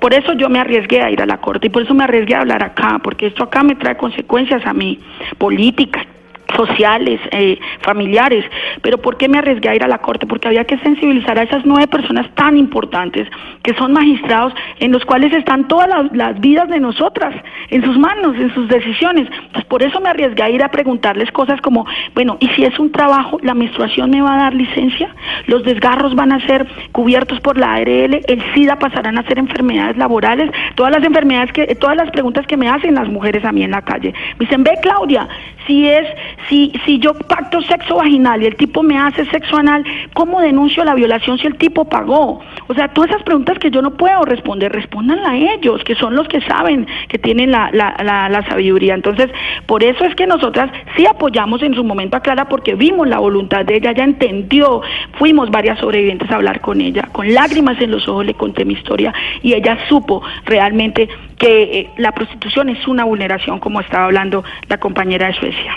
[0.00, 2.34] por eso yo me arriesgué a ir a la corte y por eso me arriesgué
[2.34, 4.98] a hablar acá, porque esto acá me trae consecuencias a mí,
[5.38, 6.06] políticas,
[6.54, 8.44] sociales, eh, familiares.
[8.82, 10.26] Pero ¿por qué me arriesgué a ir a la corte?
[10.26, 13.28] Porque había que sensibilizar a esas nueve personas tan importantes
[13.62, 17.34] que son magistrados en los cuales están todas las, vidas de nosotras
[17.70, 19.26] en sus manos, en sus decisiones.
[19.30, 22.78] Entonces, por eso me arriesgué a ir a preguntarles cosas como, bueno, ¿y si es
[22.78, 25.14] un trabajo, la menstruación me va a dar licencia?
[25.46, 28.20] ¿Los desgarros van a ser cubiertos por la ARL?
[28.26, 30.50] ¿El SIDA pasarán a ser enfermedades laborales?
[30.74, 33.70] Todas las enfermedades que, todas las preguntas que me hacen las mujeres a mí en
[33.70, 34.12] la calle.
[34.38, 35.28] Me dicen, ve Claudia,
[35.66, 36.06] si es
[36.48, 40.84] si, si yo pacto sexo vaginal y el tipo me hace sexo anal, ¿cómo denuncio
[40.84, 42.40] la violación si el tipo pagó?
[42.68, 46.14] O sea, todas esas preguntas que yo no puedo responder, respóndanla a ellos, que son
[46.14, 48.94] los que saben, que tienen la, la, la, sabiduría.
[48.94, 49.30] Entonces,
[49.66, 53.18] por eso es que nosotras sí apoyamos en su momento a Clara porque vimos la
[53.18, 54.82] voluntad de ella, ella entendió,
[55.18, 58.74] fuimos varias sobrevivientes a hablar con ella, con lágrimas en los ojos le conté mi
[58.74, 64.44] historia y ella supo realmente que eh, la prostitución es una vulneración, como estaba hablando
[64.68, 65.76] la compañera de Suecia.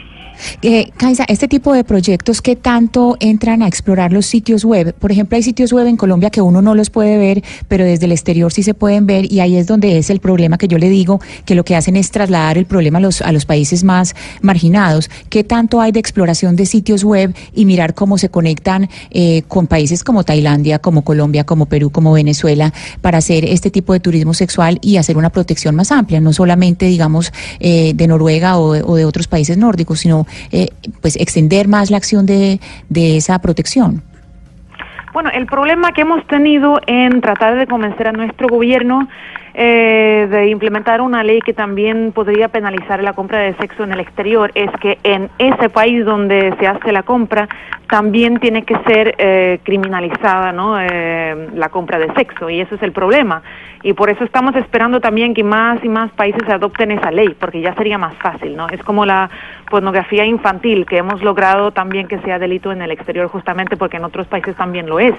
[0.62, 5.12] Eh, Kaisa, este tipo de proyectos que tanto entran a explorar los sitios web, por
[5.12, 8.12] ejemplo, hay sitios web en Colombia que uno no los puede ver, pero desde el
[8.12, 10.90] exterior sí se pueden ver y ahí es donde es el problema que yo le
[10.90, 14.16] digo, que lo que hacen es trasladar el problema a los, a los países más
[14.42, 15.10] marginados.
[15.30, 19.68] ¿Qué tanto hay de exploración de sitios web y mirar cómo se conectan eh, con
[19.68, 24.34] países como Tailandia, como Colombia, como Perú, como Venezuela, para hacer este tipo de turismo
[24.34, 28.96] sexual y hacer una protección más amplia, no solamente, digamos, eh, de Noruega o, o
[28.96, 30.68] de otros países nórdicos, sino eh,
[31.02, 34.02] pues extender más la acción de, de esa protección?
[35.14, 39.08] Bueno, el problema que hemos tenido en tratar de convencer a nuestro gobierno
[39.62, 44.00] eh, de implementar una ley que también podría penalizar la compra de sexo en el
[44.00, 47.50] exterior es que en ese país donde se hace la compra
[47.90, 50.80] también tiene que ser eh, criminalizada ¿no?
[50.80, 53.42] Eh, la compra de sexo y eso es el problema.
[53.84, 57.60] Y por eso estamos esperando también que más y más países adopten esa ley porque
[57.60, 59.30] ya sería más fácil no es como la
[59.70, 64.06] pornografía infantil que hemos logrado también que sea delito en el exterior justamente porque en
[64.06, 65.16] otros países también lo es.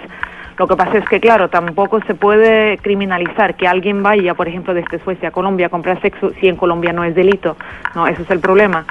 [0.61, 4.74] Lo que pasa es que, claro, tampoco se puede criminalizar que alguien vaya, por ejemplo,
[4.74, 7.56] desde Suecia a Colombia comprar sexo si en Colombia no es delito.
[7.94, 8.86] No, eso es el problema.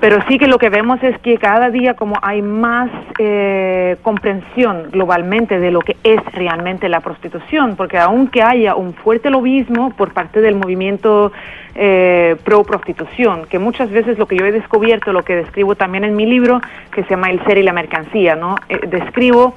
[0.00, 4.90] Pero sí que lo que vemos es que cada día como hay más eh, comprensión
[4.92, 10.12] globalmente de lo que es realmente la prostitución, porque aunque haya un fuerte lobismo por
[10.12, 11.32] parte del movimiento
[11.74, 16.04] eh, pro prostitución, que muchas veces lo que yo he descubierto, lo que describo también
[16.04, 16.60] en mi libro,
[16.92, 18.54] que se llama El ser y la mercancía, ¿no?
[18.68, 19.56] Eh, describo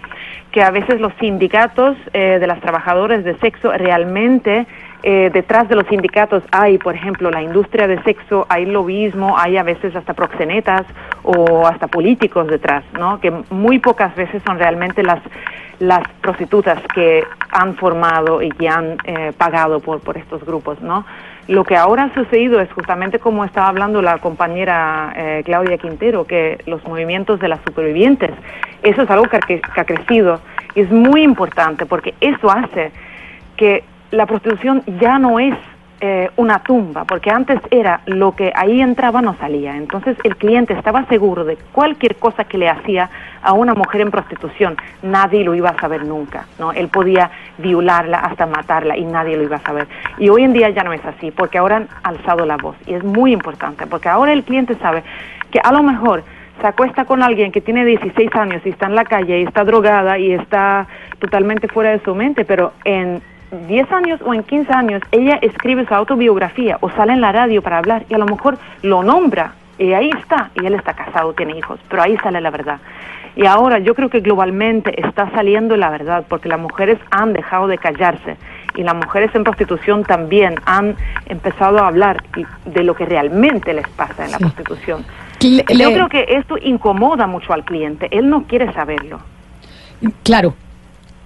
[0.51, 4.65] que a veces los sindicatos eh, de las trabajadoras de sexo realmente
[5.03, 9.57] eh, detrás de los sindicatos hay, por ejemplo, la industria de sexo, hay lobismo, hay
[9.57, 10.83] a veces hasta proxenetas
[11.23, 13.19] o hasta políticos detrás, ¿no?
[13.19, 15.21] Que muy pocas veces son realmente las
[15.79, 21.05] las prostitutas que han formado y que han eh, pagado por, por estos grupos, ¿no?
[21.47, 26.25] Lo que ahora ha sucedido es justamente como estaba hablando la compañera eh, Claudia Quintero,
[26.25, 28.31] que los movimientos de las supervivientes,
[28.83, 30.39] eso es algo que, que ha crecido
[30.75, 32.91] y es muy importante porque eso hace
[33.57, 35.55] que la prostitución ya no es
[36.03, 39.77] eh, una tumba, porque antes era lo que ahí entraba no salía.
[39.77, 43.07] Entonces el cliente estaba seguro de cualquier cosa que le hacía
[43.43, 46.71] a una mujer en prostitución, nadie lo iba a saber nunca, ¿no?
[46.71, 49.87] Él podía violarla hasta matarla y nadie lo iba a saber.
[50.17, 52.95] Y hoy en día ya no es así, porque ahora han alzado la voz y
[52.95, 55.03] es muy importante, porque ahora el cliente sabe
[55.51, 56.23] que a lo mejor
[56.59, 59.63] se acuesta con alguien que tiene 16 años y está en la calle y está
[59.63, 60.87] drogada y está
[61.19, 65.85] totalmente fuera de su mente, pero en 10 años o en 15 años ella escribe
[65.85, 69.53] su autobiografía o sale en la radio para hablar y a lo mejor lo nombra
[69.77, 72.79] y ahí está, y él está casado, tiene hijos, pero ahí sale la verdad.
[73.35, 77.67] Y ahora yo creo que globalmente está saliendo la verdad porque las mujeres han dejado
[77.67, 78.37] de callarse
[78.75, 82.23] y las mujeres en prostitución también han empezado a hablar
[82.65, 85.05] de lo que realmente les pasa en la prostitución.
[85.39, 89.19] Yo creo que esto incomoda mucho al cliente, él no quiere saberlo.
[90.23, 90.53] Claro,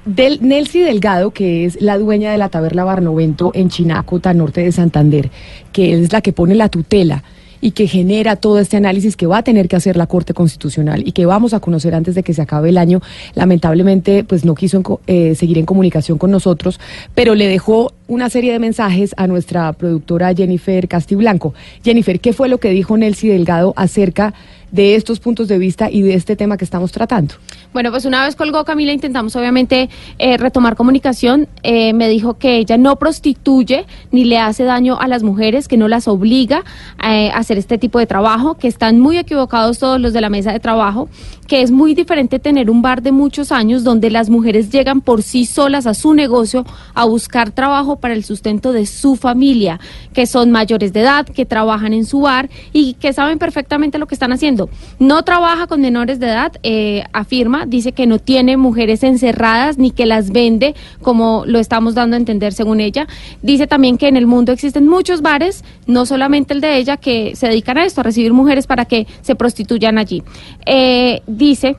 [0.06, 4.72] del Nelcy Delgado, que es la dueña de la taberna Barnovento en Chinacota, norte de
[4.72, 5.32] Santander,
[5.72, 7.24] que es la que pone la tutela
[7.62, 11.02] y que genera todo este análisis que va a tener que hacer la Corte Constitucional
[11.08, 13.02] y que vamos a conocer antes de que se acabe el año.
[13.34, 16.80] Lamentablemente, pues no quiso eh, seguir en comunicación con nosotros,
[17.16, 21.56] pero le dejó una serie de mensajes a nuestra productora Jennifer Castiblanco.
[21.84, 24.36] Jennifer, ¿qué fue lo que dijo Nelcy Delgado acerca
[24.76, 27.36] de estos puntos de vista y de este tema que estamos tratando.
[27.74, 31.48] Bueno, pues una vez colgó Camila, intentamos obviamente eh, retomar comunicación.
[31.64, 35.78] Eh, me dijo que ella no prostituye ni le hace daño a las mujeres, que
[35.78, 36.64] no las obliga
[37.04, 40.30] eh, a hacer este tipo de trabajo, que están muy equivocados todos los de la
[40.30, 41.10] mesa de trabajo,
[41.48, 45.24] que es muy diferente tener un bar de muchos años donde las mujeres llegan por
[45.24, 49.80] sí solas a su negocio a buscar trabajo para el sustento de su familia,
[50.14, 54.08] que son mayores de edad, que trabajan en su bar y que saben perfectamente lo
[54.08, 54.65] que están haciendo
[55.00, 59.92] no trabaja con menores de edad, eh, afirma, dice que no tiene mujeres encerradas ni
[59.92, 63.08] que las vende, como lo estamos dando a entender según ella.
[63.42, 67.36] Dice también que en el mundo existen muchos bares, no solamente el de ella, que
[67.36, 70.24] se dedican a esto, a recibir mujeres para que se prostituyan allí.
[70.66, 71.78] Eh, dice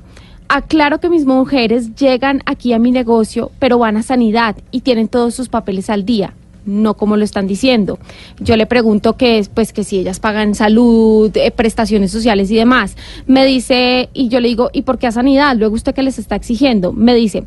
[0.49, 5.09] aclaro que mis mujeres llegan aquí a mi negocio, pero van a sanidad y tienen
[5.09, 6.35] todos sus papeles al día
[6.67, 7.99] no como lo están diciendo.
[8.41, 12.57] Yo le pregunto que es, pues que si ellas pagan salud, eh, prestaciones sociales y
[12.57, 12.97] demás.
[13.27, 15.57] Me dice, y yo le digo, ¿y por qué a sanidad?
[15.57, 16.93] Luego usted que les está exigiendo.
[16.93, 17.45] Me dice,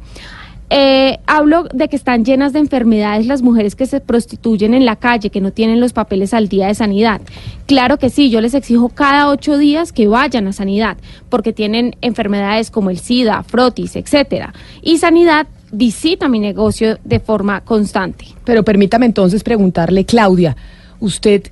[0.72, 4.98] eh, hablo de que están llenas de enfermedades las mujeres que se prostituyen en la
[4.98, 7.22] calle, que no tienen los papeles al día de sanidad.
[7.66, 10.98] Claro que sí, yo les exijo cada ocho días que vayan a sanidad,
[11.30, 14.54] porque tienen enfermedades como el SIDA, frotis, etcétera.
[14.84, 18.26] Y sanidad visita mi negocio de forma constante.
[18.44, 20.56] Pero permítame entonces preguntarle, Claudia,
[21.00, 21.44] ¿usted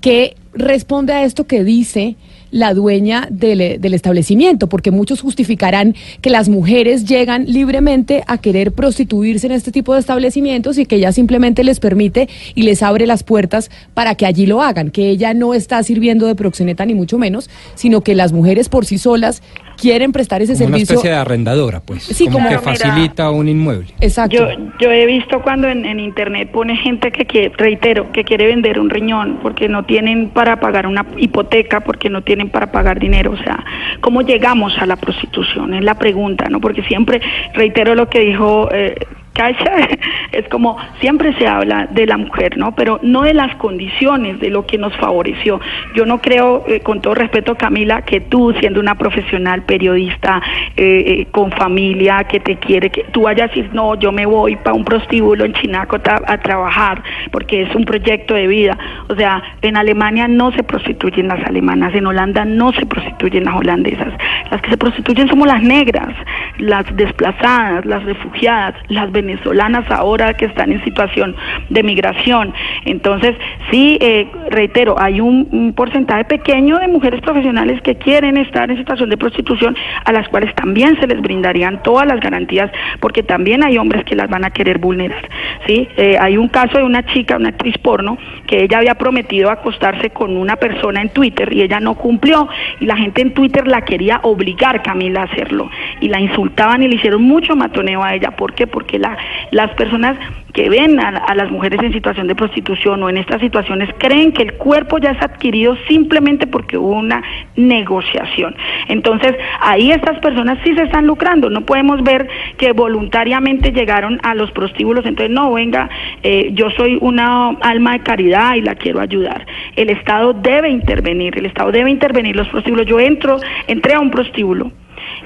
[0.00, 2.16] qué responde a esto que dice
[2.52, 8.72] la dueña del, del, establecimiento, porque muchos justificarán que las mujeres llegan libremente a querer
[8.72, 13.06] prostituirse en este tipo de establecimientos y que ella simplemente les permite y les abre
[13.06, 16.94] las puertas para que allí lo hagan, que ella no está sirviendo de proxeneta ni
[16.94, 19.42] mucho menos, sino que las mujeres por sí solas
[19.82, 20.68] quieren prestar ese servicio.
[20.68, 22.04] Una especie de arrendadora, pues.
[22.04, 23.88] Sí, como, que facilita un inmueble.
[24.00, 24.36] Exacto.
[24.36, 24.48] Yo,
[24.80, 28.78] yo he visto cuando en, en internet pone gente que quiere, reitero, que quiere vender
[28.78, 33.32] un riñón porque no tienen para pagar una hipoteca, porque no tienen para pagar dinero.
[33.32, 33.64] O sea,
[34.00, 35.74] ¿cómo llegamos a la prostitución?
[35.74, 36.60] Es la pregunta, ¿no?
[36.60, 37.20] Porque siempre,
[37.54, 38.94] reitero lo que dijo eh,
[39.32, 39.88] Caixa
[40.32, 42.74] es como siempre se habla de la mujer, ¿no?
[42.74, 45.60] Pero no de las condiciones, de lo que nos favoreció.
[45.94, 50.42] Yo no creo, eh, con todo respeto, Camila, que tú, siendo una profesional periodista
[50.76, 54.26] eh, eh, con familia que te quiere, que tú vayas a decir, no, yo me
[54.26, 58.78] voy para un prostíbulo en Chinaco a trabajar porque es un proyecto de vida.
[59.08, 63.54] O sea, en Alemania no se prostituyen las alemanas, en Holanda no se prostituyen las
[63.54, 64.12] holandesas.
[64.50, 66.14] Las que se prostituyen somos las negras,
[66.58, 71.34] las desplazadas, las refugiadas, las venezolanas ahora que están en situación
[71.70, 72.52] de migración.
[72.84, 73.36] Entonces,
[73.70, 79.08] sí, eh, reitero, hay un, porcentaje pequeño de mujeres profesionales que quieren estar en situación
[79.10, 83.78] de prostitución, a las cuales también se les brindarían todas las garantías, porque también hay
[83.78, 85.28] hombres que las van a querer vulnerar.
[85.66, 85.88] ¿sí?
[85.96, 90.10] Eh, hay un caso de una chica, una actriz porno, que ella había prometido acostarse
[90.10, 92.48] con una persona en Twitter y ella no cumplió,
[92.80, 96.88] y la gente en Twitter la quería obligar, Camila, a hacerlo, y la insultaban y
[96.88, 98.32] le hicieron mucho matoneo a ella.
[98.32, 98.66] ¿Por qué?
[98.66, 99.16] Porque la
[99.50, 100.16] las personas
[100.52, 104.42] que ven a, las mujeres en situación de prostitución o en estas situaciones creen que
[104.42, 107.22] el cuerpo ya es adquirido simplemente porque hubo una
[107.56, 108.54] negociación.
[108.88, 111.48] Entonces, ahí estas personas sí se están lucrando.
[111.48, 112.28] No podemos ver
[112.58, 115.06] que voluntariamente llegaron a los prostíbulos.
[115.06, 115.88] Entonces, no, venga,
[116.22, 119.46] eh, yo soy una alma de caridad y la quiero ayudar.
[119.76, 122.86] El Estado debe intervenir, el Estado debe intervenir los prostíbulos.
[122.86, 124.70] Yo entro, entré a un prostíbulo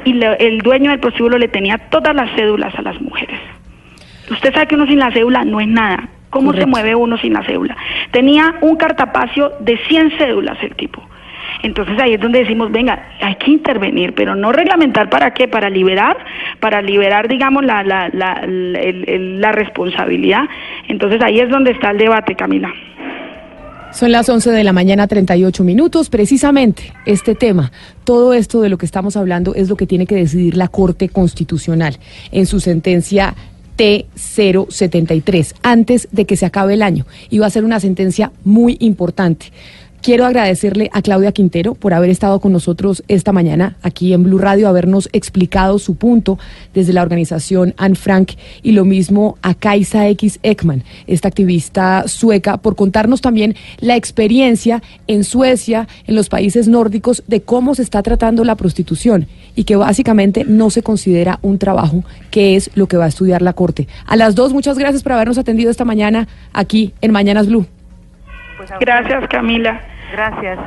[0.05, 3.41] y el dueño del prostíbulo le tenía todas las cédulas a las mujeres.
[4.31, 6.09] Usted sabe que uno sin la cédula no es nada.
[6.31, 7.77] ¿Cómo se mueve uno sin la cédula?
[8.11, 11.03] Tenía un cartapacio de 100 cédulas el tipo.
[11.63, 15.71] Entonces ahí es donde decimos, venga, hay que intervenir, pero no reglamentar para qué, para
[15.71, 16.17] liberar,
[16.61, 20.45] para liberar, digamos, la, la, la, la responsabilidad.
[20.89, 22.73] Entonces ahí es donde está el debate, Camila.
[23.93, 26.11] Son las 11 de la mañana, 38 minutos.
[26.11, 27.73] Precisamente este tema,
[28.05, 31.09] todo esto de lo que estamos hablando es lo que tiene que decidir la Corte
[31.09, 31.99] Constitucional
[32.31, 33.35] en su sentencia
[33.79, 37.07] T073, antes de que se acabe el año.
[37.31, 39.47] Y va a ser una sentencia muy importante.
[40.03, 44.39] Quiero agradecerle a Claudia Quintero por haber estado con nosotros esta mañana aquí en Blue
[44.39, 46.39] Radio, habernos explicado su punto
[46.75, 48.33] desde la organización Anne Frank
[48.63, 54.83] y lo mismo a Kaisa X Ekman, esta activista sueca, por contarnos también la experiencia
[55.09, 59.27] en Suecia, en los países nórdicos, de cómo se está tratando la prostitución
[59.57, 63.43] y que básicamente no se considera un trabajo, que es lo que va a estudiar
[63.43, 63.89] la Corte.
[64.07, 67.67] A las dos, muchas gracias por habernos atendido esta mañana aquí en Mañanas Blue.
[68.69, 69.81] Pues Gracias, Camila.
[70.13, 70.59] Gracias.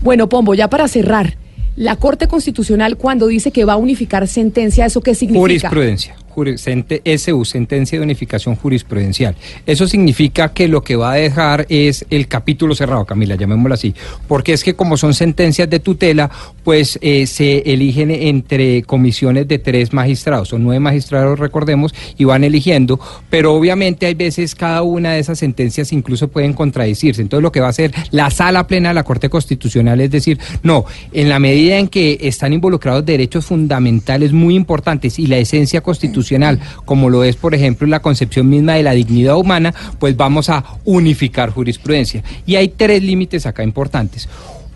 [0.00, 1.34] Bueno, Pombo, ya para cerrar,
[1.76, 5.40] la Corte Constitucional cuando dice que va a unificar sentencia, ¿eso qué significa?
[5.40, 6.16] Jurisprudencia.
[6.34, 9.34] SU, sentencia de unificación jurisprudencial.
[9.66, 13.94] Eso significa que lo que va a dejar es el capítulo cerrado, Camila, llamémoslo así,
[14.28, 16.30] porque es que como son sentencias de tutela,
[16.64, 22.44] pues eh, se eligen entre comisiones de tres magistrados, son nueve magistrados, recordemos, y van
[22.44, 27.22] eligiendo, pero obviamente hay veces cada una de esas sentencias incluso pueden contradecirse.
[27.22, 30.38] Entonces lo que va a hacer la sala plena de la Corte Constitucional es decir,
[30.62, 35.80] no, en la medida en que están involucrados derechos fundamentales muy importantes y la esencia
[35.80, 36.19] constitucional,
[36.84, 40.64] como lo es, por ejemplo, la concepción misma de la dignidad humana, pues vamos a
[40.84, 42.22] unificar jurisprudencia.
[42.46, 44.28] Y hay tres límites acá importantes.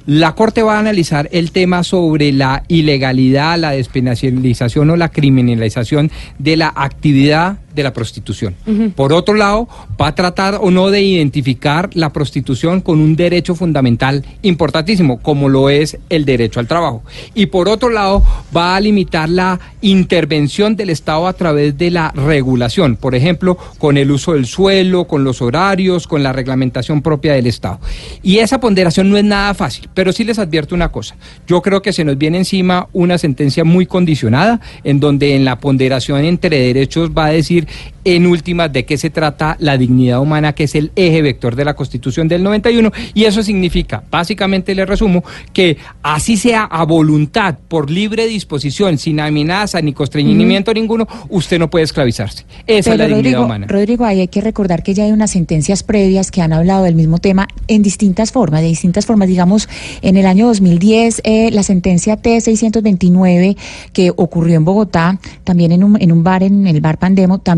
[0.07, 6.11] La Corte va a analizar el tema sobre la ilegalidad, la despenalización o la criminalización
[6.39, 8.55] de la actividad de la prostitución.
[8.95, 9.69] Por otro lado,
[10.01, 15.49] va a tratar o no de identificar la prostitución con un derecho fundamental importantísimo, como
[15.49, 17.03] lo es el derecho al trabajo.
[17.35, 18.23] Y por otro lado,
[18.57, 23.97] va a limitar la intervención del Estado a través de la regulación, por ejemplo, con
[23.97, 27.81] el uso del suelo, con los horarios, con la reglamentación propia del Estado.
[28.23, 31.17] Y esa ponderación no es nada fácil, pero sí les advierto una cosa.
[31.47, 35.59] Yo creo que se nos viene encima una sentencia muy condicionada, en donde en la
[35.59, 37.64] ponderación entre derechos va a decir
[38.05, 41.65] en últimas de qué se trata la dignidad humana, que es el eje vector de
[41.65, 47.57] la Constitución del 91, y eso significa, básicamente le resumo, que así sea a voluntad,
[47.69, 52.45] por libre disposición, sin amenaza ni constreñimiento ninguno, usted no puede esclavizarse.
[52.67, 53.67] Esa es la dignidad humana.
[53.69, 56.95] Rodrigo, ahí hay que recordar que ya hay unas sentencias previas que han hablado del
[56.95, 59.29] mismo tema en distintas formas, de distintas formas.
[59.29, 59.69] Digamos,
[60.03, 63.57] en el año 2010, eh, la sentencia T629
[63.93, 67.54] que ocurrió en Bogotá, también en un, en un bar, en el bar Pandemo, también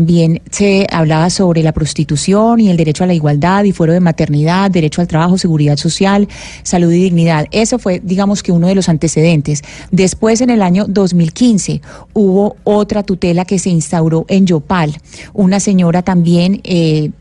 [0.51, 4.69] se hablaba sobre la prostitución y el derecho a la igualdad y fuero de maternidad,
[4.71, 6.27] derecho al trabajo, seguridad social,
[6.63, 7.47] salud y dignidad.
[7.51, 9.63] Eso fue, digamos que uno de los antecedentes.
[9.91, 11.81] Después, en el año 2015,
[12.13, 14.97] hubo otra tutela que se instauró en Yopal.
[15.33, 17.11] Una señora también eh,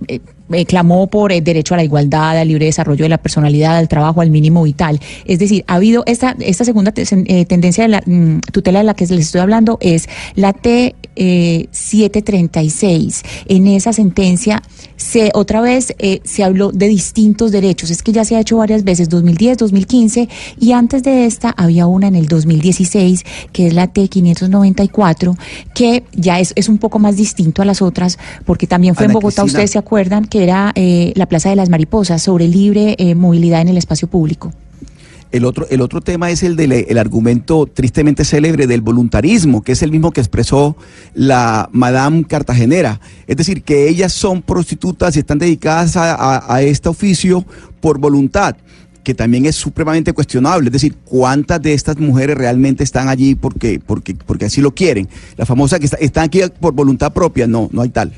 [0.52, 3.76] eh eh, clamó por el derecho a la igualdad, al libre desarrollo de la personalidad,
[3.76, 5.00] al trabajo, al mínimo vital.
[5.24, 8.94] Es decir, ha habido esta, esta segunda eh, tendencia de la mm, tutela de la
[8.94, 13.24] que les estoy hablando, es la T736.
[13.24, 14.62] Eh, en esa sentencia
[14.96, 15.94] se otra vez
[16.24, 17.90] se habló de distintos derechos.
[17.90, 20.28] Es que ya se ha hecho varias veces, 2010, 2015,
[20.58, 25.36] y antes de esta había una en el 2016, que es la T594,
[25.74, 29.12] que ya es, es un poco más distinto a las otras, porque también fue en
[29.12, 33.14] Bogotá, ustedes se acuerdan, que era eh, la Plaza de las Mariposas, sobre libre eh,
[33.14, 34.52] movilidad en el espacio público.
[35.32, 39.72] El otro, el otro tema es el del el argumento tristemente célebre del voluntarismo, que
[39.72, 40.76] es el mismo que expresó
[41.14, 43.00] la Madame Cartagenera.
[43.26, 47.44] Es decir, que ellas son prostitutas y están dedicadas a, este oficio
[47.80, 48.56] por voluntad
[49.02, 53.78] que también es supremamente cuestionable, es decir, cuántas de estas mujeres realmente están allí porque,
[53.78, 55.08] porque, porque así lo quieren.
[55.36, 58.12] La famosa que está, están aquí por voluntad propia, no, no hay tal.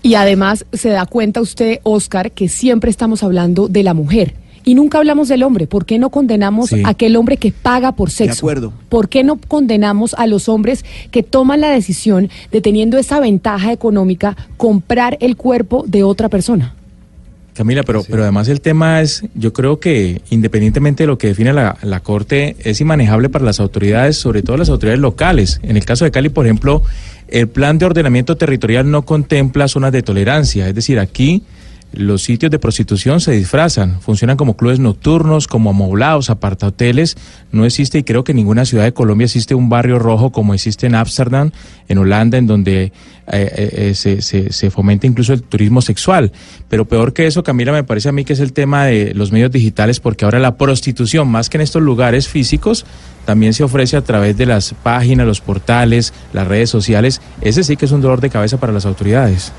[0.00, 4.34] Y además se da cuenta usted, Oscar, que siempre estamos hablando de la mujer.
[4.64, 5.66] Y nunca hablamos del hombre.
[5.66, 8.34] ¿Por qué no condenamos a aquel hombre que paga por sexo?
[8.34, 8.72] De acuerdo.
[8.88, 13.72] ¿Por qué no condenamos a los hombres que toman la decisión de teniendo esa ventaja
[13.72, 16.74] económica comprar el cuerpo de otra persona?
[17.54, 21.52] Camila, pero, pero además el tema es, yo creo que independientemente de lo que define
[21.52, 25.60] la, la Corte, es inmanejable para las autoridades, sobre todo las autoridades locales.
[25.62, 26.82] En el caso de Cali, por ejemplo,
[27.28, 31.44] el plan de ordenamiento territorial no contempla zonas de tolerancia, es decir, aquí
[31.96, 37.16] los sitios de prostitución se disfrazan, funcionan como clubes nocturnos, como amoblados, apartahoteles.
[37.52, 40.54] No existe, y creo que en ninguna ciudad de Colombia existe un barrio rojo como
[40.54, 41.50] existe en Ámsterdam,
[41.88, 42.92] en Holanda, en donde eh,
[43.26, 46.32] eh, se, se, se fomenta incluso el turismo sexual.
[46.68, 49.32] Pero peor que eso, Camila, me parece a mí que es el tema de los
[49.32, 52.84] medios digitales, porque ahora la prostitución, más que en estos lugares físicos,
[53.24, 57.20] también se ofrece a través de las páginas, los portales, las redes sociales.
[57.40, 59.52] Ese sí que es un dolor de cabeza para las autoridades.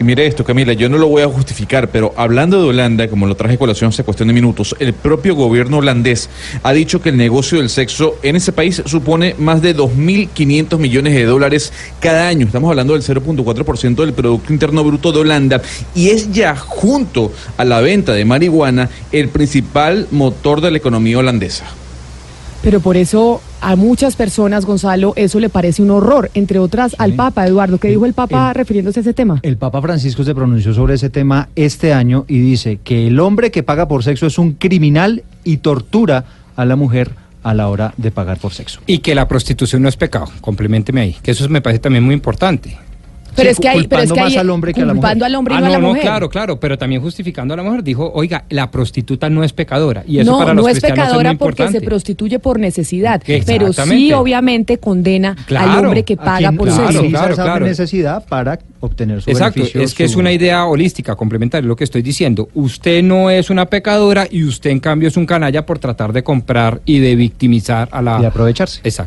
[0.00, 3.26] Y mire esto, Camila, yo no lo voy a justificar, pero hablando de Holanda, como
[3.26, 6.28] lo traje a colación hace cuestión de minutos, el propio gobierno holandés
[6.64, 11.14] ha dicho que el negocio del sexo en ese país supone más de 2.500 millones
[11.14, 12.46] de dólares cada año.
[12.46, 15.62] Estamos hablando del 0.4% del Producto Interno Bruto de Holanda
[15.94, 21.18] y es ya, junto a la venta de marihuana, el principal motor de la economía
[21.18, 21.66] holandesa.
[22.62, 27.14] Pero por eso a muchas personas, Gonzalo, eso le parece un horror, entre otras al
[27.14, 27.78] Papa, Eduardo.
[27.78, 29.40] ¿Qué dijo el Papa refiriéndose a ese tema?
[29.42, 33.50] El Papa Francisco se pronunció sobre ese tema este año y dice que el hombre
[33.50, 37.12] que paga por sexo es un criminal y tortura a la mujer
[37.42, 38.80] a la hora de pagar por sexo.
[38.86, 42.14] Y que la prostitución no es pecado, complementeme ahí, que eso me parece también muy
[42.14, 42.76] importante.
[43.36, 44.92] Pero es que hay, pero es culpando que hay- más al hombre que a la
[44.92, 45.26] culpando mujer.
[45.26, 46.02] al hombre y Ah, no a la no, mujer.
[46.02, 50.04] claro, claro, pero también justificando a la mujer, dijo, oiga, la prostituta no es pecadora.
[50.06, 54.12] Y eso no, para los no es pecadora porque se prostituye por necesidad, pero sí
[54.12, 57.08] obviamente condena al hombre que A paga quien por claro, sexo.
[57.08, 57.66] claro, esa claro.
[57.66, 59.80] necesidad para obtener su Exacto, beneficio.
[59.82, 62.48] es que es una idea holística, complementaria, lo que estoy diciendo.
[62.54, 66.22] Usted no es una pecadora y usted en cambio es un canalla por tratar de
[66.22, 68.20] comprar y de victimizar a la...
[68.20, 68.80] Y aprovecharse.
[68.84, 69.02] Exacto.